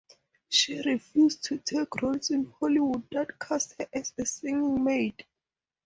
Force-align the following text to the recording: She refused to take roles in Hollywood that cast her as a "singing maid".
She 0.49 0.81
refused 0.81 1.43
to 1.43 1.59
take 1.59 1.97
roles 2.01 2.31
in 2.31 2.51
Hollywood 2.59 3.07
that 3.11 3.37
cast 3.37 3.75
her 3.77 3.87
as 3.93 4.11
a 4.17 4.25
"singing 4.25 4.83
maid". 4.83 5.27